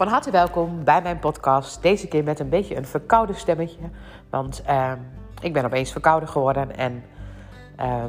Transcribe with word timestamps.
Van 0.00 0.08
harte 0.08 0.30
welkom 0.30 0.84
bij 0.84 1.02
mijn 1.02 1.18
podcast. 1.18 1.82
Deze 1.82 2.08
keer 2.08 2.24
met 2.24 2.40
een 2.40 2.48
beetje 2.48 2.76
een 2.76 2.86
verkouden 2.86 3.36
stemmetje. 3.36 3.78
Want 4.30 4.62
uh, 4.68 4.92
ik 5.40 5.52
ben 5.52 5.64
opeens 5.64 5.92
verkouden 5.92 6.28
geworden. 6.28 6.76
En 6.76 7.04
uh, 7.80 8.04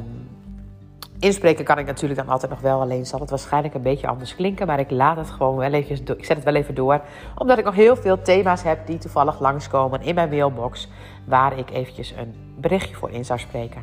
inspreken 1.18 1.64
kan 1.64 1.78
ik 1.78 1.86
natuurlijk 1.86 2.20
dan 2.20 2.28
altijd 2.28 2.50
nog 2.50 2.60
wel. 2.60 2.80
Alleen 2.80 3.06
zal 3.06 3.20
het 3.20 3.30
waarschijnlijk 3.30 3.74
een 3.74 3.82
beetje 3.82 4.06
anders 4.06 4.34
klinken. 4.34 4.66
Maar 4.66 4.78
ik 4.78 4.90
laat 4.90 5.16
het 5.16 5.30
gewoon 5.30 5.56
wel 5.56 5.72
even. 5.72 6.16
Ik 6.16 6.24
zet 6.24 6.36
het 6.36 6.44
wel 6.44 6.54
even 6.54 6.74
door. 6.74 7.00
Omdat 7.36 7.58
ik 7.58 7.64
nog 7.64 7.74
heel 7.74 7.96
veel 7.96 8.22
thema's 8.22 8.62
heb 8.62 8.86
die 8.86 8.98
toevallig 8.98 9.40
langskomen 9.40 10.02
in 10.02 10.14
mijn 10.14 10.28
mailbox. 10.28 10.88
Waar 11.24 11.58
ik 11.58 11.70
eventjes 11.70 12.10
een 12.10 12.34
berichtje 12.56 12.94
voor 12.94 13.10
in 13.10 13.24
zou 13.24 13.38
spreken. 13.38 13.82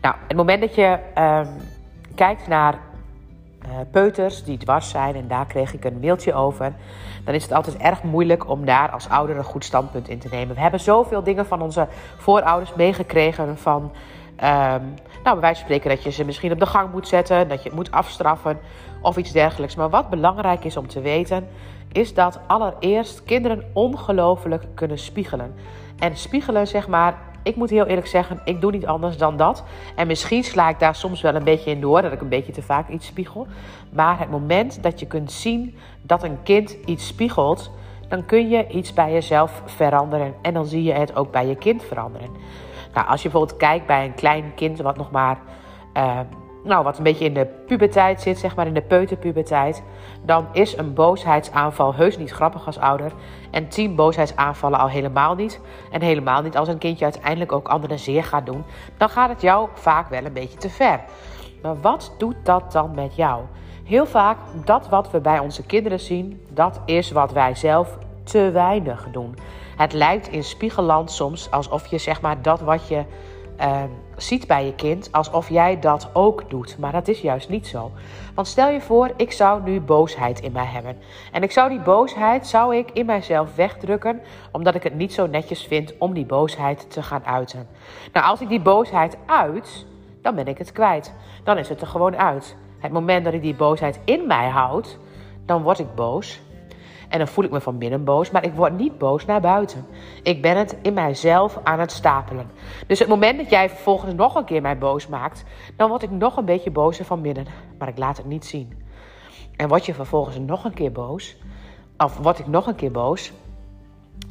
Nou, 0.00 0.14
het 0.28 0.36
moment 0.36 0.60
dat 0.60 0.74
je 0.74 0.98
uh, 1.18 1.40
kijkt 2.14 2.46
naar 2.46 2.78
peuters 3.90 4.44
die 4.44 4.58
dwars 4.58 4.88
zijn, 4.88 5.14
en 5.14 5.28
daar 5.28 5.46
kreeg 5.46 5.74
ik 5.74 5.84
een 5.84 5.98
mailtje 6.00 6.34
over, 6.34 6.72
dan 7.24 7.34
is 7.34 7.42
het 7.42 7.52
altijd 7.52 7.76
erg 7.76 8.02
moeilijk 8.02 8.48
om 8.48 8.64
daar 8.64 8.90
als 8.90 9.08
ouder 9.08 9.36
een 9.36 9.44
goed 9.44 9.64
standpunt 9.64 10.08
in 10.08 10.18
te 10.18 10.28
nemen. 10.30 10.54
We 10.54 10.60
hebben 10.60 10.80
zoveel 10.80 11.22
dingen 11.22 11.46
van 11.46 11.62
onze 11.62 11.86
voorouders 12.16 12.74
meegekregen 12.74 13.58
van, 13.58 13.82
um, 13.82 14.94
nou 15.22 15.22
bij 15.22 15.40
wijze 15.40 15.60
van 15.60 15.64
spreken 15.64 15.90
dat 15.90 16.02
je 16.02 16.10
ze 16.10 16.24
misschien 16.24 16.52
op 16.52 16.58
de 16.58 16.66
gang 16.66 16.92
moet 16.92 17.08
zetten, 17.08 17.48
dat 17.48 17.62
je 17.62 17.68
het 17.68 17.76
moet 17.76 17.90
afstraffen 17.90 18.58
of 19.00 19.16
iets 19.16 19.32
dergelijks. 19.32 19.74
Maar 19.74 19.90
wat 19.90 20.10
belangrijk 20.10 20.64
is 20.64 20.76
om 20.76 20.86
te 20.86 21.00
weten, 21.00 21.48
is 21.92 22.14
dat 22.14 22.40
allereerst 22.46 23.22
kinderen 23.24 23.64
ongelooflijk 23.72 24.64
kunnen 24.74 24.98
spiegelen. 24.98 25.54
En 25.98 26.16
spiegelen, 26.16 26.66
zeg 26.66 26.88
maar, 26.88 27.14
ik 27.46 27.56
moet 27.56 27.70
heel 27.70 27.86
eerlijk 27.86 28.06
zeggen, 28.06 28.40
ik 28.44 28.60
doe 28.60 28.70
niet 28.70 28.86
anders 28.86 29.16
dan 29.16 29.36
dat. 29.36 29.64
En 29.96 30.06
misschien 30.06 30.44
sla 30.44 30.68
ik 30.68 30.78
daar 30.78 30.94
soms 30.94 31.20
wel 31.20 31.34
een 31.34 31.44
beetje 31.44 31.70
in 31.70 31.80
door, 31.80 32.02
dat 32.02 32.12
ik 32.12 32.20
een 32.20 32.28
beetje 32.28 32.52
te 32.52 32.62
vaak 32.62 32.88
iets 32.88 33.06
spiegel. 33.06 33.46
Maar 33.90 34.18
het 34.18 34.30
moment 34.30 34.82
dat 34.82 35.00
je 35.00 35.06
kunt 35.06 35.32
zien 35.32 35.76
dat 36.02 36.22
een 36.22 36.42
kind 36.42 36.76
iets 36.84 37.06
spiegelt, 37.06 37.70
dan 38.08 38.26
kun 38.26 38.48
je 38.48 38.66
iets 38.68 38.92
bij 38.92 39.12
jezelf 39.12 39.62
veranderen. 39.64 40.34
En 40.42 40.54
dan 40.54 40.66
zie 40.66 40.82
je 40.82 40.92
het 40.92 41.16
ook 41.16 41.30
bij 41.30 41.46
je 41.46 41.56
kind 41.56 41.84
veranderen. 41.84 42.28
Nou, 42.94 43.08
als 43.08 43.22
je 43.22 43.28
bijvoorbeeld 43.28 43.58
kijkt 43.58 43.86
bij 43.86 44.04
een 44.04 44.14
klein 44.14 44.54
kind 44.54 44.78
wat 44.78 44.96
nog 44.96 45.10
maar. 45.10 45.38
Uh, 45.96 46.20
nou, 46.66 46.84
wat 46.84 46.98
een 46.98 47.04
beetje 47.04 47.24
in 47.24 47.34
de 47.34 47.46
puberteit 47.66 48.20
zit, 48.20 48.38
zeg 48.38 48.56
maar 48.56 48.66
in 48.66 48.74
de 48.74 48.82
peuterpuberteit, 48.82 49.82
dan 50.22 50.46
is 50.52 50.76
een 50.76 50.94
boosheidsaanval 50.94 51.94
heus 51.94 52.18
niet 52.18 52.32
grappig 52.32 52.66
als 52.66 52.78
ouder. 52.78 53.12
En 53.50 53.68
tien 53.68 53.94
boosheidsaanvallen 53.94 54.78
al 54.78 54.88
helemaal 54.88 55.34
niet. 55.34 55.60
En 55.90 56.02
helemaal 56.02 56.42
niet 56.42 56.56
als 56.56 56.68
een 56.68 56.78
kindje 56.78 57.04
uiteindelijk 57.04 57.52
ook 57.52 57.68
anderen 57.68 57.98
zeer 57.98 58.24
gaat 58.24 58.46
doen. 58.46 58.64
Dan 58.96 59.08
gaat 59.08 59.28
het 59.28 59.40
jou 59.40 59.68
vaak 59.74 60.08
wel 60.08 60.24
een 60.24 60.32
beetje 60.32 60.58
te 60.58 60.70
ver. 60.70 61.00
Maar 61.62 61.80
wat 61.80 62.14
doet 62.18 62.36
dat 62.42 62.72
dan 62.72 62.94
met 62.94 63.16
jou? 63.16 63.42
Heel 63.84 64.06
vaak, 64.06 64.36
dat 64.64 64.88
wat 64.88 65.10
we 65.10 65.20
bij 65.20 65.38
onze 65.38 65.62
kinderen 65.62 66.00
zien, 66.00 66.40
dat 66.48 66.80
is 66.84 67.10
wat 67.10 67.32
wij 67.32 67.54
zelf 67.54 67.98
te 68.24 68.50
weinig 68.50 69.08
doen. 69.12 69.36
Het 69.76 69.92
lijkt 69.92 70.28
in 70.28 70.44
spiegelland 70.44 71.10
soms 71.10 71.50
alsof 71.50 71.86
je 71.86 71.98
zeg 71.98 72.20
maar 72.20 72.42
dat 72.42 72.60
wat 72.60 72.88
je 72.88 73.04
uh, 73.60 73.82
ziet 74.16 74.46
bij 74.46 74.66
je 74.66 74.74
kind 74.74 75.12
alsof 75.12 75.48
jij 75.48 75.78
dat 75.80 76.10
ook 76.12 76.50
doet. 76.50 76.78
Maar 76.78 76.92
dat 76.92 77.08
is 77.08 77.20
juist 77.20 77.48
niet 77.48 77.66
zo. 77.66 77.90
Want 78.34 78.46
stel 78.46 78.70
je 78.70 78.80
voor, 78.80 79.10
ik 79.16 79.32
zou 79.32 79.62
nu 79.62 79.80
boosheid 79.80 80.40
in 80.40 80.52
mij 80.52 80.64
hebben. 80.64 80.96
En 81.32 81.42
ik 81.42 81.50
zou 81.52 81.68
die 81.68 81.80
boosheid 81.80 82.46
zou 82.46 82.76
ik 82.76 82.90
in 82.90 83.06
mijzelf 83.06 83.54
wegdrukken, 83.54 84.20
omdat 84.52 84.74
ik 84.74 84.82
het 84.82 84.94
niet 84.94 85.12
zo 85.12 85.26
netjes 85.26 85.62
vind 85.64 85.98
om 85.98 86.14
die 86.14 86.26
boosheid 86.26 86.90
te 86.90 87.02
gaan 87.02 87.24
uiten. 87.24 87.68
Nou, 88.12 88.26
als 88.26 88.40
ik 88.40 88.48
die 88.48 88.60
boosheid 88.60 89.16
uit, 89.26 89.86
dan 90.22 90.34
ben 90.34 90.46
ik 90.46 90.58
het 90.58 90.72
kwijt. 90.72 91.14
Dan 91.44 91.58
is 91.58 91.68
het 91.68 91.80
er 91.80 91.86
gewoon 91.86 92.16
uit. 92.16 92.56
Het 92.78 92.92
moment 92.92 93.24
dat 93.24 93.34
ik 93.34 93.42
die 93.42 93.54
boosheid 93.54 94.00
in 94.04 94.26
mij 94.26 94.48
houd, 94.48 94.98
dan 95.44 95.62
word 95.62 95.78
ik 95.78 95.94
boos. 95.94 96.40
En 97.08 97.18
dan 97.18 97.28
voel 97.28 97.44
ik 97.44 97.50
me 97.50 97.60
van 97.60 97.78
binnen 97.78 98.04
boos, 98.04 98.30
maar 98.30 98.44
ik 98.44 98.52
word 98.52 98.78
niet 98.78 98.98
boos 98.98 99.24
naar 99.24 99.40
buiten. 99.40 99.86
Ik 100.22 100.42
ben 100.42 100.56
het 100.56 100.76
in 100.82 100.94
mijzelf 100.94 101.58
aan 101.62 101.80
het 101.80 101.92
stapelen. 101.92 102.50
Dus 102.86 102.98
het 102.98 103.08
moment 103.08 103.38
dat 103.38 103.50
jij 103.50 103.68
vervolgens 103.68 104.14
nog 104.14 104.34
een 104.34 104.44
keer 104.44 104.62
mij 104.62 104.78
boos 104.78 105.06
maakt, 105.06 105.44
dan 105.76 105.88
word 105.88 106.02
ik 106.02 106.10
nog 106.10 106.36
een 106.36 106.44
beetje 106.44 106.70
bozer 106.70 107.04
van 107.04 107.22
binnen, 107.22 107.46
maar 107.78 107.88
ik 107.88 107.98
laat 107.98 108.16
het 108.16 108.26
niet 108.26 108.44
zien. 108.44 108.84
En 109.56 109.68
word 109.68 109.86
je 109.86 109.94
vervolgens 109.94 110.38
nog 110.38 110.64
een 110.64 110.74
keer 110.74 110.92
boos, 110.92 111.36
of 111.96 112.18
word 112.18 112.38
ik 112.38 112.46
nog 112.46 112.66
een 112.66 112.74
keer 112.74 112.90
boos, 112.90 113.32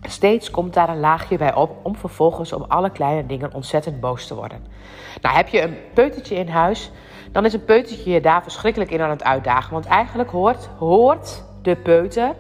Steeds 0.02 0.52
komt 0.52 0.74
daar 0.74 0.90
een 0.90 1.00
laagje 1.00 1.38
bij 1.38 1.54
op 1.54 1.78
om 1.82 1.96
vervolgens 1.96 2.54
om 2.54 2.66
alle 2.68 2.90
kleine 2.90 3.26
dingen 3.26 3.54
ontzettend 3.54 4.00
boos 4.00 4.28
te 4.28 4.36
worden. 4.36 4.66
Nou, 5.22 5.36
heb 5.36 5.48
je 5.48 5.62
een 5.62 5.78
peutertje 5.94 6.36
in 6.36 6.48
huis, 6.48 6.92
dan 7.32 7.46
is 7.46 7.54
een 7.54 7.66
peutertje 7.66 8.12
je 8.12 8.22
daar 8.22 8.44
verschrikkelijk 8.44 8.92
in 8.92 9.02
aan 9.02 9.10
het 9.10 9.24
uitdagen. 9.24 9.74
Want 9.74 9.86
eigenlijk 9.86 10.30
hoort, 10.30 10.70
hoort 10.78 11.44
de 11.62 11.76
peuter 11.76 12.34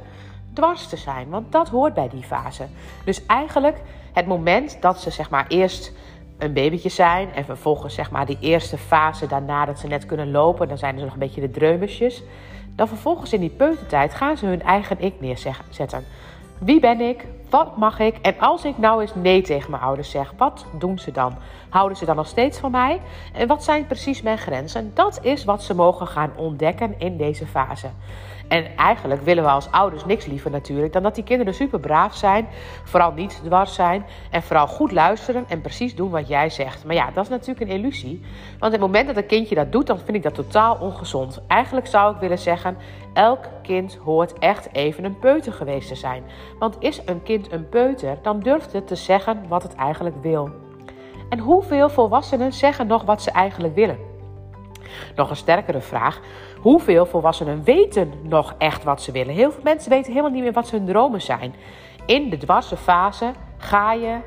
dwars 0.55 0.88
te 0.88 0.97
zijn. 0.97 1.29
Want 1.29 1.51
dat 1.51 1.69
hoort 1.69 1.93
bij 1.93 2.09
die 2.09 2.23
fase. 2.23 2.66
Dus 3.03 3.25
eigenlijk 3.25 3.81
het 4.13 4.27
moment 4.27 4.77
dat 4.81 5.01
ze 5.01 5.09
zeg 5.09 5.29
maar 5.29 5.45
eerst 5.47 5.93
een 6.38 6.53
babytje 6.53 6.89
zijn 6.89 7.33
en 7.33 7.45
vervolgens 7.45 7.93
zeg 7.93 8.11
maar 8.11 8.25
die 8.25 8.38
eerste 8.39 8.77
fase 8.77 9.27
daarna 9.27 9.66
dat 9.66 9.79
ze 9.79 9.88
net 9.88 10.05
kunnen 10.05 10.31
lopen, 10.31 10.67
dan 10.67 10.77
zijn 10.77 10.97
ze 10.97 11.03
nog 11.03 11.13
een 11.13 11.19
beetje 11.19 11.41
de 11.41 11.51
dreumesjes. 11.51 12.23
Dan 12.75 12.88
vervolgens 12.88 13.33
in 13.33 13.39
die 13.39 13.49
peutertijd 13.49 14.13
gaan 14.13 14.38
ze 14.38 14.45
hun 14.45 14.61
eigen 14.61 14.99
ik 14.99 15.13
neerzetten. 15.19 16.05
Wie 16.59 16.79
ben 16.79 17.01
ik? 17.01 17.25
Wat 17.50 17.78
mag 17.78 18.00
ik? 18.00 18.17
En 18.22 18.39
als 18.39 18.66
ik 18.66 18.78
nou 18.78 19.01
eens 19.01 19.16
nee 19.16 19.41
tegen 19.41 19.72
mijn 19.72 19.83
ouders 19.83 20.09
zeg, 20.09 20.33
wat 20.38 20.66
doen 20.79 21.00
ze 21.00 21.11
dan? 21.11 21.35
Houden 21.69 21.97
ze 21.97 22.06
dan 22.06 22.16
nog 22.16 22.28
steeds 22.28 22.59
van 22.59 22.72
mij? 22.72 23.01
En 23.33 23.47
wat 23.47 23.63
zijn 23.63 23.88
precies 23.88 24.22
mijn 24.22 24.38
grenzen? 24.38 24.91
Dat 24.94 25.19
is 25.22 25.44
wat 25.45 25.63
ze 25.63 25.75
mogen 25.75 26.07
gaan 26.07 26.31
ontdekken 26.35 26.95
in 26.97 27.17
deze 27.17 27.45
fase. 27.45 27.88
En 28.47 28.78
eigenlijk 28.78 29.22
willen 29.22 29.44
we 29.44 29.50
als 29.50 29.72
ouders 29.72 30.05
niks 30.05 30.25
liever 30.25 30.51
natuurlijk 30.51 30.94
dan 30.94 31.03
dat 31.03 31.16
die 31.16 31.23
kinderen 31.23 31.53
super 31.53 31.79
braaf 31.79 32.16
zijn, 32.16 32.47
vooral 32.84 33.11
niet 33.11 33.41
dwars 33.44 33.73
zijn 33.73 34.05
en 34.31 34.44
vooral 34.44 34.67
goed 34.67 34.91
luisteren 34.91 35.45
en 35.47 35.61
precies 35.61 35.95
doen 35.95 36.09
wat 36.09 36.28
jij 36.28 36.50
zegt. 36.50 36.85
Maar 36.85 36.95
ja, 36.95 37.11
dat 37.11 37.23
is 37.23 37.29
natuurlijk 37.29 37.59
een 37.59 37.78
illusie. 37.78 38.22
Want 38.59 38.72
het 38.72 38.81
moment 38.81 39.07
dat 39.07 39.17
een 39.17 39.25
kindje 39.25 39.55
dat 39.55 39.72
doet, 39.72 39.88
dan 39.88 39.97
vind 39.97 40.17
ik 40.17 40.23
dat 40.23 40.35
totaal 40.35 40.78
ongezond. 40.79 41.41
Eigenlijk 41.47 41.88
zou 41.88 42.13
ik 42.13 42.19
willen 42.19 42.39
zeggen, 42.39 42.78
elk 43.13 43.45
kind 43.61 43.97
hoort 44.03 44.34
echt 44.39 44.69
even 44.72 45.03
een 45.03 45.19
peuter 45.19 45.53
geweest 45.53 45.88
te 45.88 45.95
zijn. 45.95 46.23
Want 46.59 46.75
is 46.79 47.01
een 47.05 47.23
kind 47.23 47.44
een 47.51 47.69
peuter, 47.69 48.17
dan 48.22 48.39
durft 48.39 48.73
het 48.73 48.88
te 48.88 48.95
zeggen 48.95 49.47
wat 49.47 49.63
het 49.63 49.75
eigenlijk 49.75 50.16
wil. 50.22 50.50
En 51.29 51.39
hoeveel 51.39 51.89
volwassenen 51.89 52.53
zeggen 52.53 52.88
nog 52.88 53.03
wat 53.03 53.22
ze 53.22 53.31
eigenlijk 53.31 53.75
willen? 53.75 53.97
Nog 55.16 55.29
een 55.29 55.35
sterkere 55.35 55.81
vraag: 55.81 56.19
hoeveel 56.61 57.05
volwassenen 57.05 57.63
weten 57.63 58.13
nog 58.23 58.55
echt 58.57 58.84
wat 58.84 59.01
ze 59.01 59.11
willen? 59.11 59.34
Heel 59.34 59.51
veel 59.51 59.63
mensen 59.63 59.89
weten 59.89 60.11
helemaal 60.11 60.31
niet 60.31 60.44
meer 60.44 60.51
wat 60.51 60.72
hun 60.72 60.85
dromen 60.85 61.22
zijn. 61.22 61.55
In 62.05 62.29
de 62.29 62.38
dwarse 62.38 62.78
fase 62.78 63.31
ga 63.57 63.94
je 63.94 64.17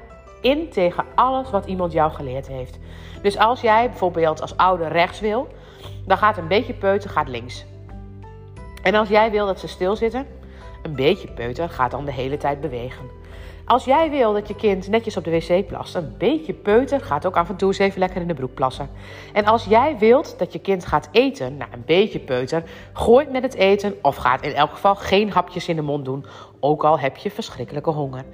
in 0.40 0.70
tegen 0.70 1.04
alles 1.14 1.50
wat 1.50 1.66
iemand 1.66 1.92
jou 1.92 2.12
geleerd 2.12 2.48
heeft. 2.48 2.78
Dus 3.22 3.38
als 3.38 3.60
jij 3.60 3.88
bijvoorbeeld 3.88 4.40
als 4.40 4.56
ouder 4.56 4.88
rechts 4.88 5.20
wil, 5.20 5.48
dan 6.06 6.18
gaat 6.18 6.36
een 6.36 6.48
beetje 6.48 6.74
peuter 6.74 7.10
gaat 7.10 7.28
links. 7.28 7.66
En 8.82 8.94
als 8.94 9.08
jij 9.08 9.30
wil 9.30 9.46
dat 9.46 9.60
ze 9.60 9.68
stilzitten, 9.68 10.26
een 10.88 10.94
beetje 10.94 11.28
peuter 11.28 11.68
gaat 11.68 11.90
dan 11.90 12.04
de 12.04 12.12
hele 12.12 12.36
tijd 12.36 12.60
bewegen. 12.60 13.10
Als 13.64 13.84
jij 13.84 14.10
wil 14.10 14.32
dat 14.32 14.48
je 14.48 14.54
kind 14.54 14.88
netjes 14.88 15.16
op 15.16 15.24
de 15.24 15.30
wc 15.30 15.66
plast, 15.66 15.94
een 15.94 16.14
beetje 16.18 16.52
peuter 16.52 17.00
gaat 17.00 17.26
ook 17.26 17.36
af 17.36 17.48
en 17.48 17.56
toe 17.56 17.68
eens 17.68 17.78
even 17.78 17.98
lekker 17.98 18.20
in 18.20 18.26
de 18.26 18.34
broek 18.34 18.54
plassen. 18.54 18.88
En 19.32 19.44
als 19.44 19.64
jij 19.64 19.98
wilt 19.98 20.38
dat 20.38 20.52
je 20.52 20.58
kind 20.58 20.86
gaat 20.86 21.08
eten, 21.12 21.56
nou 21.56 21.70
een 21.72 21.82
beetje 21.86 22.18
peuter, 22.18 22.62
gooit 22.92 23.30
met 23.30 23.42
het 23.42 23.54
eten 23.54 23.94
of 24.02 24.16
gaat 24.16 24.42
in 24.42 24.52
elk 24.52 24.70
geval 24.70 24.94
geen 24.94 25.30
hapjes 25.30 25.68
in 25.68 25.76
de 25.76 25.82
mond 25.82 26.04
doen, 26.04 26.24
ook 26.60 26.84
al 26.84 26.98
heb 26.98 27.16
je 27.16 27.30
verschrikkelijke 27.30 27.90
honger. 27.90 28.24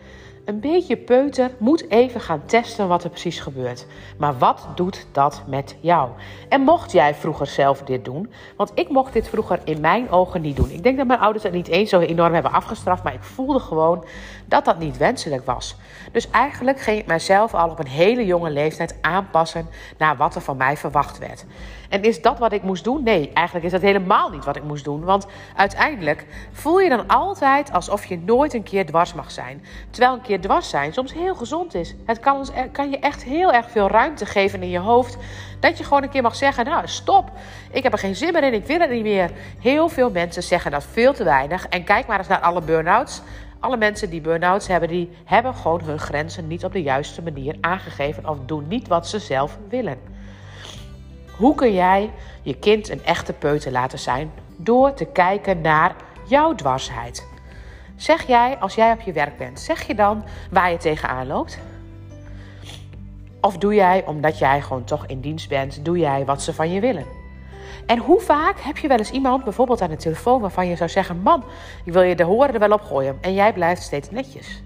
Een 0.45 0.61
beetje 0.61 0.97
peuter 0.97 1.51
moet 1.59 1.91
even 1.91 2.21
gaan 2.21 2.43
testen 2.47 2.89
wat 2.89 3.05
er 3.05 3.11
precies 3.11 3.41
gebeurt. 3.41 3.87
Maar 4.19 4.39
wat 4.39 4.67
doet 4.75 5.07
dat 5.13 5.43
met 5.47 5.77
jou? 5.81 6.11
En 6.49 6.61
mocht 6.61 6.93
jij 6.93 7.15
vroeger 7.15 7.47
zelf 7.47 7.83
dit 7.83 8.05
doen? 8.05 8.33
Want 8.57 8.73
ik 8.75 8.89
mocht 8.89 9.13
dit 9.13 9.29
vroeger 9.29 9.61
in 9.65 9.81
mijn 9.81 10.11
ogen 10.11 10.41
niet 10.41 10.57
doen. 10.57 10.71
Ik 10.71 10.83
denk 10.83 10.97
dat 10.97 11.07
mijn 11.07 11.21
ouders 11.21 11.45
het 11.45 11.53
niet 11.53 11.69
eens 11.69 11.91
zo 11.91 12.01
enorm 12.01 12.33
hebben 12.33 12.53
afgestraft. 12.53 13.03
Maar 13.03 13.15
ik 13.15 13.23
voelde 13.23 13.59
gewoon 13.59 14.05
dat 14.55 14.65
dat 14.65 14.79
niet 14.79 14.97
wenselijk 14.97 15.47
was. 15.47 15.77
Dus 16.13 16.31
eigenlijk 16.31 16.81
ging 16.81 16.99
ik 16.99 17.07
mezelf 17.07 17.55
al 17.55 17.71
op 17.71 17.79
een 17.79 17.87
hele 17.87 18.27
jonge 18.27 18.51
leeftijd 18.51 18.95
aanpassen 19.01 19.67
naar 19.99 20.17
wat 20.17 20.35
er 20.35 20.41
van 20.41 20.57
mij 20.57 20.77
verwacht 20.77 21.19
werd. 21.19 21.45
En 21.89 22.03
is 22.03 22.23
dat 22.23 22.39
wat 22.39 22.53
ik 22.53 22.63
moest 22.63 22.85
doen? 22.85 23.03
Nee, 23.03 23.31
eigenlijk 23.33 23.67
is 23.67 23.73
dat 23.73 23.81
helemaal 23.81 24.31
niet 24.31 24.45
wat 24.45 24.57
ik 24.57 24.63
moest 24.63 24.85
doen. 24.85 25.05
Want 25.05 25.27
uiteindelijk 25.57 26.27
voel 26.53 26.81
je 26.81 26.89
dan 26.89 27.07
altijd 27.07 27.73
alsof 27.73 28.05
je 28.05 28.19
nooit 28.19 28.55
een 28.55 28.63
keer 28.63 28.87
dwars 28.87 29.15
mag 29.15 29.31
zijn. 29.31 29.65
Terwijl 29.91 30.15
een 30.15 30.23
keer 30.23 30.41
dwars 30.41 30.69
zijn 30.69 30.93
soms 30.93 31.13
heel 31.13 31.35
gezond 31.35 31.75
is. 31.75 31.95
Het 32.05 32.21
kan, 32.21 32.37
ons, 32.37 32.51
kan 32.73 32.91
je 32.91 32.99
echt 32.99 33.23
heel 33.23 33.53
erg 33.53 33.71
veel 33.71 33.89
ruimte 33.89 34.27
geven 34.27 34.63
in 34.63 34.71
je 34.71 34.79
hoofd. 34.79 35.17
Dat 35.61 35.79
je 35.79 35.85
gewoon 35.85 36.03
een 36.03 36.09
keer 36.09 36.23
mag 36.23 36.37
zeggen: 36.37 36.65
Nou, 36.65 36.89
stop. 36.89 37.31
Ik 37.71 37.83
heb 37.83 37.93
er 37.93 37.99
geen 37.99 38.17
zin 38.17 38.33
meer 38.33 38.45
in. 38.45 38.55
Ik 38.55 38.67
wil 38.67 38.81
het 38.81 38.91
niet 38.91 39.03
meer. 39.03 39.31
Heel 39.61 39.89
veel 39.89 40.11
mensen 40.11 40.43
zeggen 40.43 40.71
dat 40.71 40.87
veel 40.93 41.13
te 41.13 41.25
weinig. 41.25 41.67
En 41.69 41.85
kijk 41.85 42.07
maar 42.07 42.19
eens 42.19 42.29
naar 42.29 42.41
alle 42.41 42.61
burn-outs. 42.61 43.23
Alle 43.65 43.77
mensen 43.77 44.11
die 44.11 44.21
burn-outs 44.21 44.67
hebben, 44.67 44.89
die 44.89 45.11
hebben 45.25 45.55
gewoon 45.55 45.81
hun 45.83 45.99
grenzen 45.99 46.47
niet 46.47 46.65
op 46.65 46.73
de 46.73 46.83
juiste 46.83 47.23
manier 47.23 47.57
aangegeven 47.61 48.29
of 48.29 48.39
doen 48.47 48.69
niet 48.69 48.89
wat 48.89 49.09
ze 49.09 49.19
zelf 49.19 49.59
willen. 49.69 49.99
Hoe 51.37 51.55
kun 51.55 51.73
jij 51.73 52.11
je 52.43 52.55
kind 52.59 52.89
een 52.89 53.05
echte 53.05 53.33
peuter 53.33 53.73
laten 53.73 53.99
zijn 53.99 54.33
door 54.57 54.95
te 54.95 55.05
kijken 55.05 55.61
naar 55.61 55.97
jouw 56.29 56.55
dwarsheid? 56.55 57.27
Zeg 57.97 58.27
jij, 58.27 58.57
als 58.57 58.75
jij 58.75 58.93
op 58.93 59.01
je 59.01 59.13
werk 59.13 59.37
bent, 59.37 59.61
zeg 59.61 59.87
je 59.87 59.95
dan 59.95 60.25
waar 60.51 60.71
je 60.71 60.77
tegenaan 60.77 61.27
loopt? 61.27 61.59
Of 63.41 63.59
doe 63.59 63.75
jij, 63.75 64.05
omdat 64.07 64.39
jij 64.39 64.63
gewoon 64.63 64.85
toch 64.85 65.07
in 65.07 65.21
dienst 65.21 65.49
bent, 65.49 65.85
doe 65.85 65.99
jij 65.99 66.25
wat 66.25 66.43
ze 66.43 66.55
van 66.55 66.71
je 66.71 66.81
willen? 66.81 67.24
En 67.87 67.99
hoe 67.99 68.21
vaak 68.21 68.61
heb 68.61 68.79
je 68.79 68.89
wel 68.89 68.99
eens 68.99 69.11
iemand, 69.11 69.45
bijvoorbeeld 69.45 69.81
aan 69.81 69.91
de 69.91 69.97
telefoon, 69.97 70.41
waarvan 70.41 70.69
je 70.69 70.77
zou 70.77 70.91
zeggen: 70.91 71.21
Man, 71.23 71.45
ik 71.85 71.93
wil 71.93 72.03
je 72.03 72.17
de 72.17 72.23
horen 72.23 72.55
er 72.55 72.61
wel 72.61 72.73
op 72.73 72.83
gooien. 72.83 73.19
En 73.21 73.35
jij 73.35 73.53
blijft 73.53 73.83
steeds 73.83 74.11
netjes. 74.11 74.63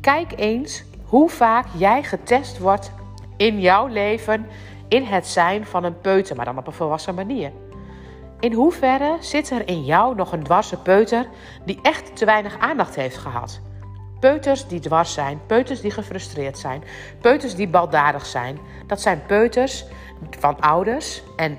Kijk 0.00 0.32
eens 0.36 0.84
hoe 1.04 1.28
vaak 1.28 1.66
jij 1.76 2.02
getest 2.02 2.58
wordt 2.58 2.90
in 3.36 3.60
jouw 3.60 3.86
leven 3.86 4.46
in 4.88 5.04
het 5.04 5.26
zijn 5.26 5.66
van 5.66 5.84
een 5.84 6.00
peuter, 6.00 6.36
maar 6.36 6.44
dan 6.44 6.58
op 6.58 6.66
een 6.66 6.72
volwassen 6.72 7.14
manier. 7.14 7.52
In 8.40 8.52
hoeverre 8.52 9.16
zit 9.20 9.50
er 9.50 9.68
in 9.68 9.84
jou 9.84 10.14
nog 10.14 10.32
een 10.32 10.42
dwarse 10.42 10.76
peuter 10.76 11.26
die 11.64 11.78
echt 11.82 12.16
te 12.16 12.24
weinig 12.24 12.58
aandacht 12.58 12.94
heeft 12.94 13.16
gehad? 13.16 13.60
Peuters 14.20 14.66
die 14.66 14.80
dwars 14.80 15.12
zijn, 15.12 15.40
peuters 15.46 15.80
die 15.80 15.90
gefrustreerd 15.90 16.58
zijn, 16.58 16.82
peuters 17.20 17.54
die 17.54 17.68
baldadig 17.68 18.26
zijn. 18.26 18.58
Dat 18.86 19.00
zijn 19.00 19.22
peuters 19.26 19.84
van 20.38 20.60
ouders. 20.60 21.22
En 21.36 21.58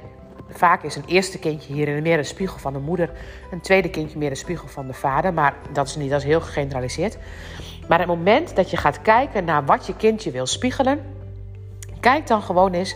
vaak 0.52 0.84
is 0.84 0.96
een 0.96 1.06
eerste 1.06 1.40
kindje 1.40 1.74
hier 1.74 2.02
meer 2.02 2.18
een 2.18 2.26
spiegel 2.26 2.60
van 2.60 2.74
de 2.74 2.80
moeder, 2.80 3.12
een 3.52 3.62
tweede 3.62 3.90
kindje 3.90 4.18
meer 4.18 4.30
een 4.30 4.36
spiegel 4.36 4.68
van 4.68 4.88
de 4.88 4.94
vader. 4.94 5.34
Maar 5.34 5.54
dat 5.72 5.88
is 5.88 5.96
niet, 5.96 6.10
dat 6.10 6.20
is 6.20 6.26
heel 6.26 6.42
gegeneraliseerd. 6.42 7.18
Maar 7.88 8.00
het 8.00 8.08
moment 8.08 8.56
dat 8.56 8.70
je 8.70 8.78
gaat 8.78 9.02
kijken 9.02 9.46
naar 9.46 9.66
wat 9.66 9.88
je 9.88 9.96
kindje 9.96 10.32
wil 10.32 10.46
spiegelen, 10.46 11.02
kijk 12.00 12.28
dan 12.28 12.42
gewoon 12.42 12.74
eens 12.74 12.96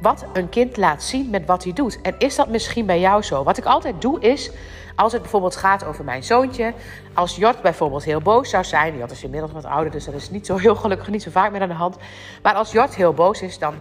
wat 0.00 0.24
een 0.32 0.48
kind 0.48 0.76
laat 0.76 1.02
zien 1.02 1.30
met 1.30 1.46
wat 1.46 1.64
hij 1.64 1.72
doet. 1.72 2.00
En 2.00 2.14
is 2.18 2.36
dat 2.36 2.48
misschien 2.48 2.86
bij 2.86 3.00
jou 3.00 3.22
zo? 3.22 3.44
Wat 3.44 3.58
ik 3.58 3.64
altijd 3.64 4.00
doe 4.00 4.20
is, 4.20 4.50
als 4.96 5.12
het 5.12 5.22
bijvoorbeeld 5.22 5.56
gaat 5.56 5.84
over 5.84 6.04
mijn 6.04 6.24
zoontje, 6.24 6.72
als 7.14 7.36
Jort 7.36 7.62
bijvoorbeeld 7.62 8.04
heel 8.04 8.20
boos 8.20 8.50
zou 8.50 8.64
zijn, 8.64 8.96
Jort 8.96 9.10
is 9.10 9.24
inmiddels 9.24 9.52
wat 9.52 9.64
ouder, 9.64 9.92
dus 9.92 10.04
dat 10.04 10.14
is 10.14 10.30
niet 10.30 10.46
zo 10.46 10.56
heel 10.56 10.74
gelukkig, 10.74 11.08
niet 11.08 11.22
zo 11.22 11.30
vaak 11.30 11.52
meer 11.52 11.60
aan 11.60 11.68
de 11.68 11.74
hand. 11.74 11.96
Maar 12.42 12.54
als 12.54 12.72
Jort 12.72 12.94
heel 12.94 13.12
boos 13.12 13.42
is, 13.42 13.58
dan, 13.58 13.74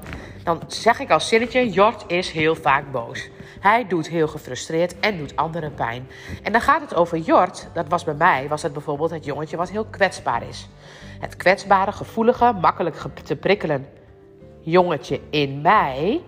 dan 0.43 0.61
zeg 0.67 0.99
ik 0.99 1.11
als 1.11 1.27
zinnetje, 1.27 1.69
Jort 1.69 2.03
is 2.07 2.31
heel 2.31 2.55
vaak 2.55 2.91
boos. 2.91 3.29
Hij 3.59 3.87
doet 3.87 4.07
heel 4.07 4.27
gefrustreerd 4.27 4.99
en 4.99 5.17
doet 5.17 5.35
anderen 5.35 5.73
pijn. 5.73 6.09
En 6.43 6.51
dan 6.51 6.61
gaat 6.61 6.81
het 6.81 6.95
over 6.95 7.17
Jort, 7.17 7.67
dat 7.73 7.87
was 7.87 8.03
bij 8.03 8.13
mij, 8.13 8.47
was 8.47 8.61
het 8.61 8.73
bijvoorbeeld 8.73 9.09
het 9.09 9.25
jongetje 9.25 9.57
wat 9.57 9.69
heel 9.69 9.85
kwetsbaar 9.85 10.47
is. 10.47 10.67
Het 11.19 11.35
kwetsbare, 11.35 11.91
gevoelige, 11.91 12.53
makkelijk 12.61 12.95
te 13.23 13.35
prikkelen 13.35 13.96
jongetje 14.71 15.19
in 15.29 15.61
mij 15.61 16.21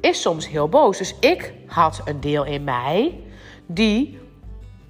is 0.00 0.20
soms 0.20 0.48
heel 0.48 0.68
boos. 0.68 0.98
Dus 0.98 1.14
ik 1.20 1.52
had 1.66 2.00
een 2.04 2.20
deel 2.20 2.44
in 2.44 2.64
mij 2.64 3.20
die 3.66 4.18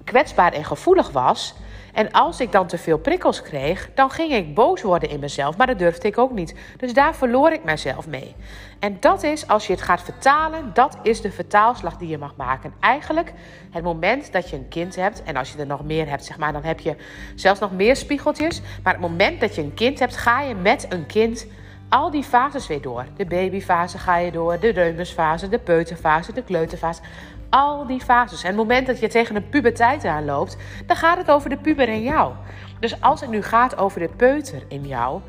kwetsbaar 0.03 0.53
en 0.53 0.65
gevoelig 0.65 1.11
was. 1.11 1.55
En 1.93 2.11
als 2.11 2.39
ik 2.39 2.51
dan 2.51 2.67
te 2.67 2.77
veel 2.77 2.97
prikkels 2.97 3.41
kreeg, 3.41 3.89
dan 3.95 4.09
ging 4.09 4.31
ik 4.31 4.55
boos 4.55 4.81
worden 4.81 5.09
in 5.09 5.19
mezelf. 5.19 5.57
Maar 5.57 5.67
dat 5.67 5.79
durfde 5.79 6.07
ik 6.07 6.17
ook 6.17 6.31
niet. 6.31 6.55
Dus 6.77 6.93
daar 6.93 7.15
verloor 7.15 7.51
ik 7.51 7.63
mezelf 7.63 8.07
mee. 8.07 8.35
En 8.79 8.97
dat 8.99 9.23
is, 9.23 9.47
als 9.47 9.67
je 9.67 9.73
het 9.73 9.81
gaat 9.81 10.01
vertalen, 10.01 10.71
dat 10.73 10.97
is 11.03 11.21
de 11.21 11.31
vertaalslag 11.31 11.97
die 11.97 12.07
je 12.07 12.17
mag 12.17 12.35
maken. 12.35 12.73
Eigenlijk 12.79 13.33
het 13.71 13.83
moment 13.83 14.31
dat 14.31 14.49
je 14.49 14.55
een 14.55 14.67
kind 14.67 14.95
hebt, 14.95 15.23
en 15.23 15.35
als 15.35 15.51
je 15.51 15.59
er 15.59 15.65
nog 15.65 15.83
meer 15.83 16.09
hebt, 16.09 16.25
zeg 16.25 16.37
maar, 16.37 16.53
dan 16.53 16.63
heb 16.63 16.79
je 16.79 16.95
zelfs 17.35 17.59
nog 17.59 17.71
meer 17.71 17.95
spiegeltjes. 17.95 18.61
Maar 18.83 18.93
het 18.93 19.01
moment 19.01 19.39
dat 19.39 19.55
je 19.55 19.61
een 19.61 19.73
kind 19.73 19.99
hebt, 19.99 20.17
ga 20.17 20.41
je 20.41 20.55
met 20.55 20.85
een 20.89 21.05
kind 21.05 21.47
al 21.93 22.11
die 22.11 22.23
fases 22.23 22.67
weer 22.67 22.81
door. 22.81 23.05
De 23.17 23.25
babyfase 23.25 23.97
ga 23.97 24.17
je 24.17 24.31
door, 24.31 24.59
de 24.59 24.69
reumusfase, 24.69 25.49
de 25.49 25.59
peuterfase, 25.59 26.33
de 26.33 26.43
kleuterfase. 26.43 27.01
Al 27.49 27.87
die 27.87 28.01
fases. 28.01 28.41
En 28.41 28.47
het 28.47 28.55
moment 28.55 28.87
dat 28.87 28.99
je 28.99 29.07
tegen 29.07 29.35
een 29.35 29.49
puberteit 29.49 30.05
aanloopt, 30.05 30.57
dan 30.85 30.95
gaat 30.95 31.17
het 31.17 31.31
over 31.31 31.49
de 31.49 31.57
puber 31.57 31.89
in 31.89 32.01
jou. 32.01 32.33
Dus 32.79 33.01
als 33.01 33.21
het 33.21 33.29
nu 33.29 33.41
gaat 33.41 33.77
over 33.77 33.99
de 33.99 34.09
peuter 34.15 34.63
in 34.67 34.87
jou, 34.87 35.21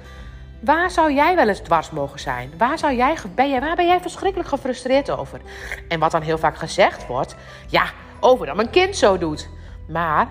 waar 0.61 0.91
zou 0.91 1.13
jij 1.13 1.37
wel 1.37 1.49
eens 1.49 1.61
dwars 1.61 1.91
mogen 1.91 2.21
zijn? 2.21 2.51
Waar, 2.59 2.79
zou 2.79 2.95
jij, 2.95 3.17
ben 3.35 3.51
jij, 3.51 3.61
waar 3.61 3.77
ben 3.77 3.87
jij 3.87 4.01
verschrikkelijk 4.01 4.49
gefrustreerd 4.49 5.11
over? 5.11 5.41
En 5.89 6.01
wat 6.01 6.11
dan 6.11 6.23
heel 6.23 6.39
vaak 6.39 6.57
gezegd 6.57 7.07
wordt, 7.07 7.37
ja, 7.69 7.85
over 8.21 8.47
dat 8.47 8.57
mijn 8.57 8.71
kind 8.71 8.97
zo 8.97 9.19
doet. 9.19 9.49
Maar 9.89 10.29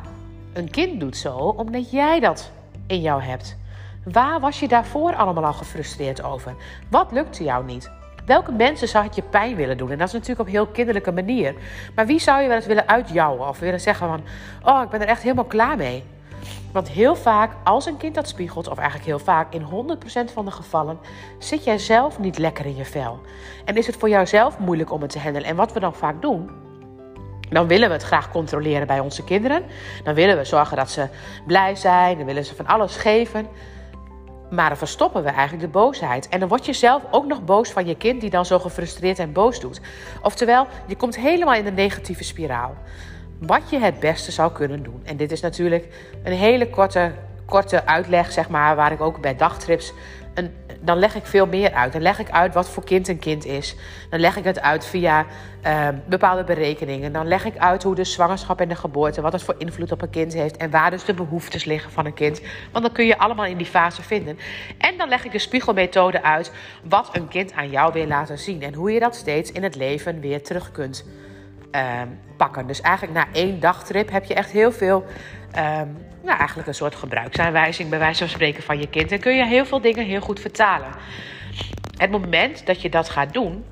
een 0.54 0.70
kind 0.70 1.00
doet 1.00 1.18
zo 1.18 1.38
omdat 1.38 1.92
jij 1.92 2.20
dat 2.20 2.52
in 2.88 3.02
jou 3.02 3.22
hebt. 3.22 3.58
Waar 4.04 4.40
was 4.40 4.60
je 4.60 4.68
daarvoor 4.68 5.16
allemaal 5.16 5.46
al 5.46 5.54
gefrustreerd 5.54 6.24
over? 6.24 6.56
Wat 6.90 7.12
lukte 7.12 7.44
jou 7.44 7.66
niet? 7.66 7.92
Welke 8.26 8.52
mensen 8.52 8.88
zou 8.88 9.04
het 9.06 9.16
je 9.16 9.22
pijn 9.22 9.56
willen 9.56 9.78
doen? 9.78 9.92
En 9.92 9.98
dat 9.98 10.08
is 10.08 10.14
natuurlijk 10.14 10.40
op 10.40 10.48
heel 10.48 10.68
kinderlijke 10.68 11.12
manier. 11.12 11.56
Maar 11.96 12.06
wie 12.06 12.20
zou 12.20 12.42
je 12.42 12.48
wel 12.48 12.56
eens 12.56 12.66
willen 12.66 12.88
uitjouwen 12.88 13.48
of 13.48 13.60
willen 13.60 13.80
zeggen 13.80 14.08
van... 14.08 14.22
oh, 14.64 14.82
ik 14.84 14.90
ben 14.90 15.02
er 15.02 15.08
echt 15.08 15.22
helemaal 15.22 15.46
klaar 15.46 15.78
mee. 15.78 16.04
Want 16.72 16.90
heel 16.90 17.16
vaak, 17.16 17.52
als 17.64 17.86
een 17.86 17.98
kind 17.98 18.16
dat 18.16 18.28
spiegelt, 18.28 18.68
of 18.68 18.78
eigenlijk 18.78 19.08
heel 19.08 19.20
vaak, 19.20 19.54
in 19.54 19.62
100% 20.30 20.34
van 20.34 20.46
de 20.46 20.52
gevallen, 20.52 21.00
zit 21.40 21.64
jij 21.64 21.78
zelf 21.78 22.20
niet 22.20 22.38
lekker 22.38 22.66
in 22.66 22.76
je 22.76 22.86
vel. 22.86 23.22
En 23.66 23.78
is 23.78 23.88
het 23.88 23.96
voor 23.96 24.10
jou 24.10 24.26
zelf 24.26 24.60
moeilijk 24.60 24.92
om 24.92 25.02
het 25.02 25.12
te 25.12 25.20
handelen. 25.20 25.48
En 25.48 25.56
wat 25.56 25.74
we 25.74 25.80
dan 25.80 25.94
vaak 25.94 26.22
doen, 26.22 26.50
dan 27.50 27.68
willen 27.68 27.88
we 27.88 27.94
het 27.94 28.04
graag 28.04 28.32
controleren 28.32 28.88
bij 28.88 29.00
onze 29.00 29.24
kinderen. 29.24 29.64
Dan 30.04 30.14
willen 30.14 30.38
we 30.38 30.44
zorgen 30.44 30.78
dat 30.78 30.90
ze 30.90 31.08
blij 31.46 31.76
zijn, 31.76 32.18
dan 32.18 32.26
willen 32.26 32.46
ze 32.46 32.56
van 32.56 32.68
alles 32.68 32.96
geven. 32.96 33.48
Maar 34.54 34.70
dan 34.70 34.78
verstoppen 34.78 35.24
we 35.24 35.30
eigenlijk 35.30 35.62
de 35.62 35.80
boosheid. 35.80 36.30
En 36.30 36.40
dan 36.40 36.50
word 36.50 36.66
je 36.66 36.74
zelf 36.74 37.04
ook 37.12 37.26
nog 37.26 37.46
boos 37.46 37.72
van 37.72 37.86
je 37.86 37.96
kind 37.96 38.22
die 38.22 38.30
dan 38.30 38.46
zo 38.46 38.60
gefrustreerd 38.60 39.20
en 39.20 39.32
boos 39.32 39.60
doet. 39.60 39.82
Oftewel, 40.22 40.68
je 40.88 40.96
komt 40.96 41.16
helemaal 41.16 41.54
in 41.54 41.64
de 41.64 41.72
negatieve 41.72 42.24
spiraal. 42.24 42.76
Wat 43.40 43.70
je 43.70 43.80
het 43.80 44.00
beste 44.00 44.32
zou 44.32 44.52
kunnen 44.52 44.84
doen. 44.84 45.02
En 45.04 45.18
dit 45.18 45.32
is 45.32 45.42
natuurlijk 45.42 45.88
een 46.24 46.34
hele 46.34 46.70
korte, 46.70 47.12
korte 47.54 47.86
uitleg, 47.86 48.32
zeg 48.32 48.50
maar, 48.50 48.76
waar 48.76 48.92
ik 48.92 49.02
ook 49.02 49.22
bij 49.22 49.36
dagtrips 49.36 49.94
een, 50.34 50.54
dan 50.82 50.98
leg 50.98 51.16
ik 51.16 51.26
veel 51.26 51.46
meer 51.46 51.74
uit. 51.74 51.94
Dan 51.94 52.02
leg 52.02 52.20
ik 52.20 52.30
uit 52.30 52.54
wat 52.54 52.70
voor 52.70 52.84
kind 52.84 53.08
een 53.08 53.20
kind 53.20 53.46
is. 53.46 53.76
Dan 54.10 54.20
leg 54.20 54.38
ik 54.38 54.44
het 54.44 54.62
uit 54.62 54.86
via 54.86 55.26
uh, 55.66 55.88
bepaalde 56.06 56.44
berekeningen. 56.44 57.14
Dan 57.14 57.28
leg 57.28 57.46
ik 57.46 57.58
uit 57.58 57.84
hoe 57.84 57.96
de 57.96 58.04
zwangerschap 58.04 58.60
en 58.62 58.70
de 58.70 58.76
geboorte, 58.76 59.22
wat 59.22 59.32
het 59.32 59.44
voor 59.44 59.56
invloed 59.58 59.92
op 59.92 60.02
een 60.02 60.10
kind 60.10 60.34
heeft. 60.34 60.58
En 60.58 60.70
waar 60.70 60.92
dus 60.92 61.06
de 61.06 61.14
behoeftes 61.14 61.66
liggen 61.66 61.92
van 61.92 62.06
een 62.06 62.14
kind. 62.14 62.42
Want 62.72 62.86
dan 62.86 62.94
kun 62.94 63.06
je 63.06 63.18
allemaal 63.18 63.46
in 63.46 63.58
die 63.58 63.66
fase 63.66 64.02
vinden. 64.02 64.38
En 64.78 64.98
dan 64.98 65.10
leg 65.10 65.26
ik 65.26 65.32
de 65.32 65.40
spiegelmethode 65.40 66.24
uit 66.24 66.52
wat 66.84 67.10
een 67.12 67.28
kind 67.28 67.54
aan 67.54 67.70
jou 67.70 67.94
wil 67.94 68.08
laten 68.08 68.38
zien. 68.38 68.62
En 68.62 68.74
hoe 68.74 68.92
je 68.92 69.00
dat 69.00 69.16
steeds 69.16 69.52
in 69.52 69.64
het 69.64 69.76
leven 69.76 70.20
weer 70.20 70.44
terug 70.44 70.72
kunt 70.72 71.06
pakken. 72.38 72.68
Dus 72.68 72.82
eigenlijk 72.82 73.18
na 73.18 73.28
één 73.32 73.60
dagtrip 73.60 74.12
heb 74.12 74.24
je 74.24 74.34
echt 74.34 74.52
heel 74.52 74.72
veel 74.72 75.06
um, 75.58 75.98
nou, 76.24 76.38
eigenlijk 76.38 76.68
een 76.68 76.76
soort 76.76 76.96
gebruiksaanwijzing, 76.96 77.90
bij 77.90 78.00
wijze 78.00 78.20
van 78.20 78.30
spreken, 78.30 78.64
van 78.64 78.80
je 78.80 78.88
kind. 78.88 79.12
En 79.12 79.20
kun 79.20 79.36
je 79.36 79.46
heel 79.46 79.66
veel 79.66 79.82
dingen 79.82 80.06
heel 80.06 80.22
goed 80.22 80.40
vertalen. 80.40 80.90
Het 81.98 82.12
moment 82.12 82.66
dat 82.66 82.82
je 82.82 82.90
dat 82.90 83.10
gaat 83.10 83.34
doen, 83.34 83.64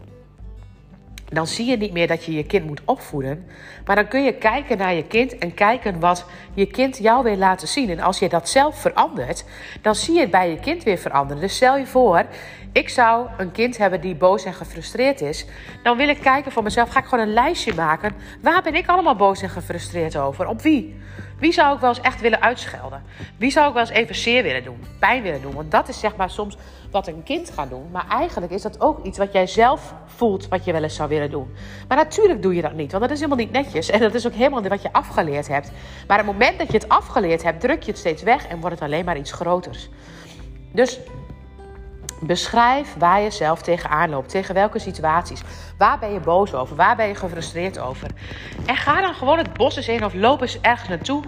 dan 1.31 1.47
zie 1.47 1.65
je 1.65 1.77
niet 1.77 1.93
meer 1.93 2.07
dat 2.07 2.23
je 2.23 2.33
je 2.33 2.43
kind 2.43 2.65
moet 2.65 2.81
opvoeden. 2.85 3.45
Maar 3.85 3.95
dan 3.95 4.07
kun 4.07 4.23
je 4.23 4.33
kijken 4.33 4.77
naar 4.77 4.93
je 4.93 5.03
kind 5.03 5.37
en 5.37 5.53
kijken 5.53 5.99
wat 5.99 6.25
je 6.53 6.65
kind 6.65 6.97
jou 6.97 7.23
wil 7.23 7.37
laten 7.37 7.67
zien. 7.67 7.89
En 7.89 7.99
als 7.99 8.19
je 8.19 8.29
dat 8.29 8.49
zelf 8.49 8.81
verandert, 8.81 9.45
dan 9.81 9.95
zie 9.95 10.13
je 10.13 10.19
het 10.19 10.31
bij 10.31 10.49
je 10.49 10.59
kind 10.59 10.83
weer 10.83 10.97
veranderen. 10.97 11.41
Dus 11.41 11.55
stel 11.55 11.77
je 11.77 11.85
voor, 11.85 12.25
ik 12.71 12.89
zou 12.89 13.27
een 13.37 13.51
kind 13.51 13.77
hebben 13.77 14.01
die 14.01 14.15
boos 14.15 14.43
en 14.43 14.53
gefrustreerd 14.53 15.21
is. 15.21 15.45
Dan 15.83 15.97
wil 15.97 16.07
ik 16.07 16.19
kijken 16.19 16.51
voor 16.51 16.63
mezelf, 16.63 16.89
ga 16.89 16.99
ik 16.99 17.05
gewoon 17.05 17.27
een 17.27 17.33
lijstje 17.33 17.73
maken. 17.73 18.13
Waar 18.41 18.61
ben 18.61 18.75
ik 18.75 18.87
allemaal 18.87 19.15
boos 19.15 19.41
en 19.41 19.49
gefrustreerd 19.49 20.17
over? 20.17 20.47
Op 20.47 20.61
wie? 20.61 20.95
Wie 21.41 21.51
zou 21.51 21.75
ik 21.75 21.81
wel 21.81 21.89
eens 21.89 22.01
echt 22.01 22.21
willen 22.21 22.41
uitschelden? 22.41 23.03
Wie 23.37 23.51
zou 23.51 23.67
ik 23.67 23.73
wel 23.73 23.81
eens 23.81 23.91
even 23.91 24.15
zeer 24.15 24.43
willen 24.43 24.63
doen? 24.63 24.83
Pijn 24.99 25.23
willen 25.23 25.41
doen? 25.41 25.53
Want 25.53 25.71
dat 25.71 25.87
is 25.87 25.99
zeg 25.99 26.15
maar 26.15 26.29
soms 26.29 26.57
wat 26.91 27.07
een 27.07 27.23
kind 27.23 27.49
gaat 27.49 27.69
doen. 27.69 27.91
Maar 27.91 28.05
eigenlijk 28.09 28.51
is 28.51 28.61
dat 28.61 28.81
ook 28.81 29.05
iets 29.05 29.17
wat 29.17 29.33
jij 29.33 29.47
zelf 29.47 29.93
voelt 30.05 30.47
wat 30.47 30.65
je 30.65 30.71
wel 30.71 30.83
eens 30.83 30.95
zou 30.95 31.09
willen 31.09 31.31
doen. 31.31 31.53
Maar 31.87 31.97
natuurlijk 31.97 32.41
doe 32.41 32.55
je 32.55 32.61
dat 32.61 32.73
niet, 32.73 32.91
want 32.91 33.03
dat 33.03 33.11
is 33.11 33.19
helemaal 33.19 33.45
niet 33.45 33.51
netjes. 33.51 33.89
En 33.89 33.99
dat 33.99 34.13
is 34.13 34.27
ook 34.27 34.33
helemaal 34.33 34.61
wat 34.61 34.81
je 34.81 34.93
afgeleerd 34.93 35.47
hebt. 35.47 35.71
Maar 36.07 36.19
op 36.19 36.25
het 36.25 36.33
moment 36.33 36.59
dat 36.59 36.67
je 36.67 36.77
het 36.77 36.89
afgeleerd 36.89 37.43
hebt, 37.43 37.61
druk 37.61 37.83
je 37.83 37.91
het 37.91 37.99
steeds 37.99 38.23
weg 38.23 38.47
en 38.47 38.59
wordt 38.59 38.75
het 38.75 38.83
alleen 38.83 39.05
maar 39.05 39.17
iets 39.17 39.31
groters. 39.31 39.89
Dus 40.71 40.99
Beschrijf 42.23 42.95
waar 42.97 43.21
je 43.21 43.29
zelf 43.29 43.61
tegenaan 43.61 44.09
loopt. 44.09 44.29
Tegen 44.29 44.53
welke 44.53 44.79
situaties. 44.79 45.41
Waar 45.77 45.99
ben 45.99 46.13
je 46.13 46.19
boos 46.19 46.53
over? 46.53 46.75
Waar 46.75 46.95
ben 46.95 47.07
je 47.07 47.15
gefrustreerd 47.15 47.79
over? 47.79 48.07
En 48.65 48.75
ga 48.75 49.01
dan 49.01 49.13
gewoon 49.13 49.37
het 49.37 49.53
bos 49.53 49.75
eens 49.75 49.87
in 49.87 50.05
of 50.05 50.13
loop 50.13 50.41
eens 50.41 50.61
ergens 50.61 50.89
naartoe. 50.89 51.23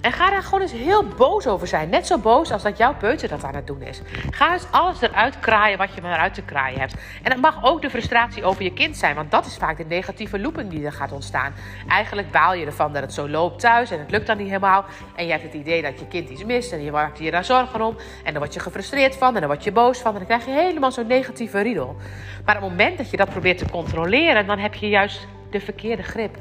En 0.00 0.12
ga 0.12 0.30
daar 0.30 0.42
gewoon 0.42 0.60
eens 0.60 0.72
heel 0.72 1.04
boos 1.04 1.46
over 1.46 1.66
zijn. 1.66 1.88
Net 1.88 2.06
zo 2.06 2.18
boos 2.18 2.52
als 2.52 2.62
dat 2.62 2.78
jouw 2.78 2.94
peuter 2.94 3.28
dat 3.28 3.44
aan 3.44 3.54
het 3.54 3.66
doen 3.66 3.82
is. 3.82 4.00
Ga 4.30 4.52
eens 4.52 4.66
alles 4.70 5.00
eruit 5.00 5.40
kraaien 5.40 5.78
wat 5.78 5.94
je 5.94 6.00
maar 6.00 6.32
te 6.32 6.42
kraaien 6.42 6.80
hebt. 6.80 6.94
En 7.22 7.30
dat 7.30 7.40
mag 7.40 7.64
ook 7.64 7.82
de 7.82 7.90
frustratie 7.90 8.44
over 8.44 8.62
je 8.62 8.72
kind 8.72 8.96
zijn. 8.96 9.14
Want 9.14 9.30
dat 9.30 9.46
is 9.46 9.56
vaak 9.56 9.76
de 9.76 9.84
negatieve 9.84 10.38
looping 10.38 10.70
die 10.70 10.84
er 10.84 10.92
gaat 10.92 11.12
ontstaan. 11.12 11.52
Eigenlijk 11.88 12.30
baal 12.30 12.54
je 12.54 12.66
ervan 12.66 12.92
dat 12.92 13.02
het 13.02 13.12
zo 13.12 13.28
loopt 13.28 13.60
thuis 13.60 13.90
en 13.90 13.98
het 13.98 14.10
lukt 14.10 14.26
dan 14.26 14.36
niet 14.36 14.46
helemaal. 14.46 14.84
En 15.16 15.24
je 15.24 15.30
hebt 15.30 15.42
het 15.42 15.54
idee 15.54 15.82
dat 15.82 15.98
je 15.98 16.06
kind 16.06 16.28
iets 16.28 16.44
mist 16.44 16.72
en 16.72 16.82
je 16.82 16.90
maakt 16.90 17.18
je 17.18 17.30
daar 17.30 17.44
zorgen 17.44 17.82
om. 17.82 17.96
En 18.24 18.32
dan 18.32 18.42
word 18.42 18.54
je 18.54 18.60
gefrustreerd 18.60 19.16
van 19.16 19.34
en 19.34 19.40
dan 19.40 19.50
word 19.50 19.64
je 19.64 19.72
boos 19.72 19.98
van 19.98 20.12
krijg 20.28 20.44
je 20.44 20.50
helemaal 20.50 20.92
zo'n 20.92 21.06
negatieve 21.06 21.60
riedel. 21.60 21.96
Maar 22.44 22.56
op 22.56 22.62
het 22.62 22.70
moment 22.70 22.96
dat 22.96 23.10
je 23.10 23.16
dat 23.16 23.30
probeert 23.30 23.58
te 23.58 23.70
controleren, 23.70 24.46
dan 24.46 24.58
heb 24.58 24.74
je 24.74 24.88
juist 24.88 25.26
de 25.50 25.60
verkeerde 25.60 26.02
grip. 26.02 26.36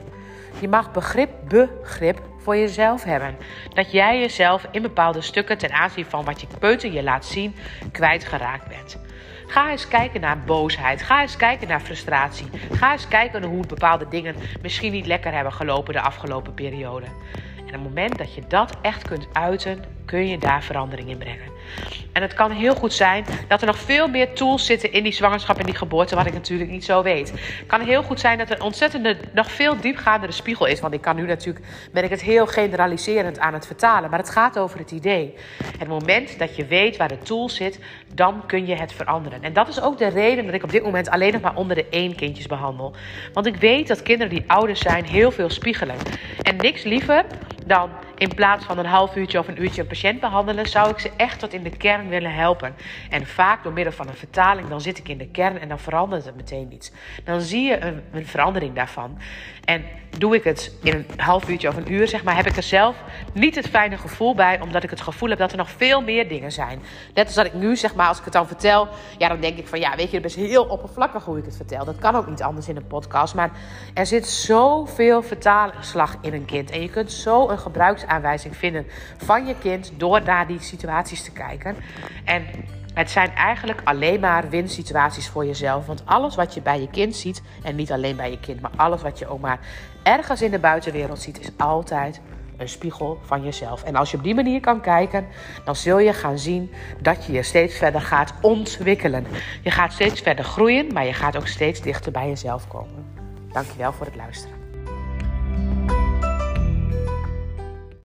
Je 0.60 0.68
mag 0.68 0.92
begrip, 0.92 1.30
begrip 1.48 2.22
voor 2.38 2.58
jezelf 2.58 3.04
hebben. 3.04 3.38
Dat 3.74 3.92
jij 3.92 4.20
jezelf 4.20 4.68
in 4.72 4.82
bepaalde 4.82 5.22
stukken 5.22 5.58
ten 5.58 5.72
aanzien 5.72 6.06
van 6.06 6.26
wat 6.26 6.42
je 6.42 6.48
peuter 6.60 6.92
je 6.92 7.04
laat 7.04 7.26
zien, 7.26 7.56
kwijtgeraakt 7.92 8.68
bent. 8.68 8.98
Ga 9.48 9.72
eens 9.72 9.88
kijken 9.88 10.22
naar 10.22 10.40
boosheid. 10.40 11.02
Ga 11.02 11.22
eens 11.22 11.38
kijken 11.38 11.68
naar 11.68 11.82
frustratie. 11.82 12.48
Ga 12.72 12.92
eens 12.92 13.08
kijken 13.08 13.44
hoe 13.44 13.66
bepaalde 13.66 14.08
dingen 14.10 14.36
misschien 14.62 14.92
niet 14.92 15.06
lekker 15.06 15.34
hebben 15.34 15.54
gelopen 15.54 15.94
de 15.94 16.02
afgelopen 16.02 16.54
periode. 16.54 17.06
En 17.56 17.64
op 17.66 17.72
het 17.72 17.82
moment 17.82 18.18
dat 18.18 18.34
je 18.34 18.42
dat 18.48 18.78
echt 18.82 19.08
kunt 19.08 19.28
uiten, 19.34 19.84
kun 20.06 20.28
je 20.28 20.38
daar 20.38 20.64
verandering 20.64 21.10
in 21.10 21.18
brengen. 21.18 21.57
En 22.12 22.22
het 22.22 22.34
kan 22.34 22.52
heel 22.52 22.76
goed 22.76 22.94
zijn 22.94 23.26
dat 23.48 23.62
er 23.62 23.68
nog 23.68 23.78
veel 23.78 24.08
meer 24.08 24.34
tools 24.34 24.66
zitten 24.66 24.92
in 24.92 25.04
die 25.04 25.12
zwangerschap 25.12 25.60
en 25.60 25.66
die 25.66 25.76
geboorte, 25.76 26.16
wat 26.16 26.26
ik 26.26 26.34
natuurlijk 26.34 26.70
niet 26.70 26.86
zo 26.86 27.04
weet. 27.04 27.30
Het 27.32 27.68
kan 27.68 27.82
heel 27.82 28.04
goed 28.04 28.20
zijn 28.20 28.38
dat 28.38 28.50
er 28.50 28.64
ontzettende, 28.64 29.18
nog 29.34 29.52
veel 29.52 29.80
diepgaandere 29.80 30.32
spiegel 30.32 30.66
is. 30.66 30.80
Want 30.80 30.94
ik 30.94 31.02
kan 31.02 31.16
nu 31.16 31.26
natuurlijk, 31.26 31.66
ben 31.92 32.04
ik 32.04 32.10
het 32.10 32.22
heel 32.22 32.48
generaliserend 32.48 33.40
aan 33.40 33.54
het 33.54 33.66
vertalen. 33.66 34.10
Maar 34.10 34.20
het 34.20 34.30
gaat 34.30 34.60
over 34.60 34.80
het 34.80 34.92
idee. 34.92 35.34
Het 35.78 35.88
moment 35.88 36.40
dat 36.40 36.56
je 36.56 36.66
weet 36.66 36.98
waar 36.98 37.08
de 37.08 37.18
tool 37.18 37.50
zit, 37.50 37.80
dan 38.14 38.46
kun 38.46 38.66
je 38.66 38.76
het 38.76 38.94
veranderen. 38.94 39.44
En 39.44 39.54
dat 39.54 39.68
is 39.68 39.82
ook 39.82 39.98
de 39.98 40.08
reden 40.08 40.46
dat 40.46 40.54
ik 40.54 40.64
op 40.64 40.72
dit 40.72 40.84
moment 40.84 41.10
alleen 41.10 41.34
nog 41.34 41.42
maar 41.42 41.56
onder 41.56 41.76
de 41.76 41.86
één 41.90 42.16
kindjes 42.16 42.48
behandel. 42.48 42.94
Want 43.34 43.46
ik 43.46 43.56
weet 43.56 43.88
dat 43.88 44.04
kinderen 44.04 44.34
die 44.34 44.44
ouder 44.48 44.76
zijn 44.76 45.06
heel 45.06 45.32
veel 45.32 45.50
spiegelen. 45.50 45.96
En 46.42 46.56
niks 46.56 46.84
liever 46.84 47.26
dan 47.66 47.90
in 48.18 48.34
plaats 48.36 48.66
van 48.66 48.78
een 48.78 48.86
half 48.86 49.16
uurtje 49.16 49.40
of 49.40 49.48
een 49.48 49.62
uurtje 49.62 49.82
een 49.82 49.88
patiënt 49.88 50.20
behandelen, 50.20 50.66
zou 50.66 50.90
ik 50.90 51.00
ze 51.00 51.12
echt 51.18 51.40
tot 51.40 51.54
in 51.54 51.64
de 51.64 51.78
kern 51.78 52.10
willen 52.10 52.34
helpen. 52.34 52.76
En 53.10 53.26
vaak 53.26 53.64
door 53.64 53.74
middel 53.74 53.94
van 53.94 54.08
een 54.08 54.16
vertaling, 54.16 54.68
dan 54.68 54.82
zit 54.82 54.98
ik 54.98 55.08
in 55.08 55.18
de 55.18 55.28
kern 55.28 55.60
en 55.60 55.68
dan 55.68 55.80
verandert 55.80 56.26
het 56.26 56.36
meteen 56.36 56.74
iets. 56.74 56.92
Dan 57.24 57.42
zie 57.42 57.64
je 57.64 57.80
een, 57.80 58.04
een 58.12 58.26
verandering 58.26 58.76
daarvan. 58.76 59.18
En 59.66 59.84
doe 60.18 60.36
ik 60.36 60.44
het 60.44 60.76
in 60.84 60.94
een 60.94 61.20
half 61.20 61.50
uurtje 61.50 61.68
of 61.68 61.78
een 61.78 61.94
uur, 61.94 62.08
zeg 62.08 62.24
maar, 62.24 62.36
heb 62.36 62.46
ik 62.46 62.56
er 62.56 62.64
zelf 62.64 62.96
niet 63.34 63.56
het 63.56 63.68
fijne 63.68 63.98
gevoel 63.98 64.36
bij, 64.36 64.62
omdat 64.62 64.84
ik 64.84 64.90
het 64.90 65.02
gevoel 65.02 65.30
heb 65.30 65.38
dat 65.38 65.52
er 65.52 65.58
nog 65.58 65.70
veel 65.70 66.02
meer 66.02 66.28
dingen 66.28 66.52
zijn. 66.52 66.82
Net 67.14 67.26
als 67.26 67.36
dat 67.36 67.46
ik 67.46 67.54
nu, 67.54 67.76
zeg 67.76 67.96
maar, 67.96 68.08
als 68.08 68.18
ik 68.18 68.24
het 68.24 68.34
dan 68.34 68.48
vertel, 68.48 68.88
ja, 69.18 69.28
dan 69.28 69.40
denk 69.40 69.58
ik 69.58 69.68
van, 69.68 69.80
ja, 69.80 69.96
weet 69.96 70.12
je, 70.12 70.18
het 70.18 70.26
is 70.26 70.36
heel 70.36 70.64
oppervlakkig 70.64 71.26
hoe 71.26 71.38
ik 71.38 71.46
het 71.46 71.56
vertel. 71.56 71.86
Dat 71.86 72.00
kan 72.00 72.16
ook 72.16 72.28
niet 72.28 72.44
anders 72.44 72.68
in 72.68 72.76
een 72.76 72.88
podcast, 72.88 73.36
maar 73.36 73.52
er 73.94 74.06
zit 74.06 74.28
zoveel 74.28 75.22
vertaalslag 75.22 76.16
in 76.22 76.34
een 76.34 76.46
kind. 76.46 76.72
En 76.72 76.82
je 76.82 76.90
kunt 76.90 77.12
zo 77.12 77.50
een 77.50 77.60
gebruiksaanwijzing 78.08 78.56
vinden 78.56 78.86
van 79.18 79.46
je 79.46 79.56
kind 79.60 79.92
door 79.98 80.22
naar 80.22 80.48
die 80.48 80.60
situaties 80.60 81.24
te 81.24 81.32
kijken. 81.32 81.76
En 82.26 82.46
het 82.94 83.12
zijn 83.12 83.36
eigenlijk 83.36 83.82
alleen 83.84 84.20
maar 84.20 84.50
winsituaties 84.50 85.28
voor 85.28 85.46
jezelf. 85.46 85.86
Want 85.86 86.02
alles 86.06 86.36
wat 86.36 86.54
je 86.54 86.62
bij 86.62 86.82
je 86.82 86.90
kind 86.90 87.16
ziet, 87.16 87.42
en 87.64 87.76
niet 87.76 87.92
alleen 87.92 88.16
bij 88.16 88.32
je 88.32 88.40
kind, 88.40 88.62
maar 88.62 88.72
alles 88.76 89.02
wat 89.02 89.20
je 89.20 89.28
ook 89.28 89.40
maar 89.40 89.60
ergens 90.04 90.42
in 90.42 90.52
de 90.52 90.60
buitenwereld 90.60 91.22
ziet, 91.22 91.40
is 91.40 91.52
altijd 91.58 92.22
een 92.58 92.70
spiegel 92.70 93.20
van 93.26 93.44
jezelf. 93.44 93.84
En 93.84 93.96
als 93.96 94.12
je 94.12 94.18
op 94.18 94.24
die 94.24 94.36
manier 94.36 94.60
kan 94.60 94.82
kijken, 94.82 95.28
dan 95.66 95.76
zul 95.76 96.00
je 96.00 96.14
gaan 96.14 96.38
zien 96.38 96.72
dat 97.02 97.26
je 97.26 97.32
je 97.32 97.44
steeds 97.44 97.78
verder 97.78 98.02
gaat 98.02 98.34
ontwikkelen. 98.42 99.26
Je 99.62 99.72
gaat 99.72 99.94
steeds 99.94 100.22
verder 100.22 100.46
groeien, 100.46 100.94
maar 100.94 101.06
je 101.06 101.14
gaat 101.14 101.38
ook 101.38 101.48
steeds 101.48 101.82
dichter 101.82 102.12
bij 102.12 102.28
jezelf 102.28 102.68
komen. 102.68 103.06
Dankjewel 103.52 103.94
voor 103.94 104.06
het 104.06 104.16
luisteren. 104.16 104.57